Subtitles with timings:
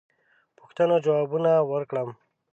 [0.57, 2.09] پوښتنو جوابونه ورکړم.